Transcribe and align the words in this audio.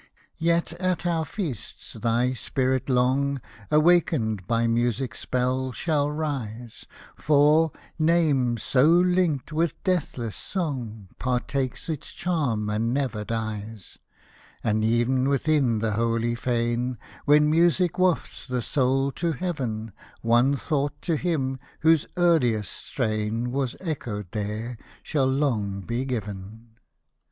Yet, 0.39 0.73
at 0.81 1.05
our 1.05 1.25
feasts, 1.25 1.93
thy 1.93 2.33
spirit 2.33 2.89
long. 2.89 3.39
Awaked 3.69 4.47
by 4.47 4.65
music's 4.65 5.19
spell, 5.19 5.71
shall 5.73 6.09
rise; 6.11 6.87
For, 7.15 7.71
name 7.99 8.57
so 8.57 8.87
linked 8.87 9.53
with 9.53 9.75
deathless 9.83 10.35
song 10.35 11.09
Partakes 11.19 11.87
its 11.87 12.13
charm 12.13 12.67
and 12.67 12.91
never 12.95 13.23
dies: 13.23 13.99
And 14.63 14.83
ev'n 14.83 15.29
within 15.29 15.77
the 15.77 15.91
holy 15.91 16.33
fane, 16.33 16.97
When 17.25 17.51
music 17.51 17.99
wafts 17.99 18.47
the 18.47 18.63
soul 18.63 19.11
to 19.11 19.33
heaven, 19.33 19.93
One 20.21 20.55
thought 20.55 20.99
to 21.03 21.15
him, 21.15 21.59
whose 21.81 22.07
earliest 22.17 22.71
strain 22.71 23.51
Was 23.51 23.75
echoed 23.79 24.31
there, 24.31 24.79
shall 25.03 25.27
long 25.27 25.81
be 25.81 26.05
given. 26.05 26.69